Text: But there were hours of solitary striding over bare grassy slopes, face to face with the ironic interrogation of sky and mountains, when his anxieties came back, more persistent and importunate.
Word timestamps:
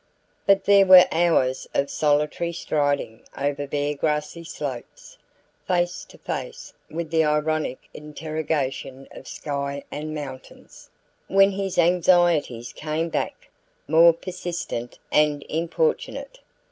But 0.47 0.65
there 0.65 0.87
were 0.87 1.05
hours 1.11 1.67
of 1.75 1.91
solitary 1.91 2.53
striding 2.53 3.21
over 3.37 3.67
bare 3.67 3.93
grassy 3.93 4.43
slopes, 4.43 5.19
face 5.67 6.05
to 6.05 6.17
face 6.17 6.73
with 6.89 7.11
the 7.11 7.23
ironic 7.23 7.87
interrogation 7.93 9.07
of 9.11 9.27
sky 9.27 9.83
and 9.91 10.15
mountains, 10.15 10.89
when 11.27 11.51
his 11.51 11.77
anxieties 11.77 12.73
came 12.73 13.09
back, 13.09 13.51
more 13.87 14.11
persistent 14.11 14.97
and 15.11 15.45
importunate. 15.49 16.39